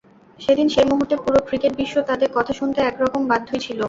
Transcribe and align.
সেদিন, 0.39 0.67
সেই 0.69 0.87
মুহূর্তে 0.89 1.15
পুরো 1.23 1.39
ক্রিকেট 1.47 1.73
বিশ্ব 1.79 1.95
তাদের 2.09 2.29
কথা 2.33 2.53
শুনতে 2.59 2.79
একরকম 2.81 3.21
বাধ্যই 3.31 3.61
ছিল। 3.65 3.77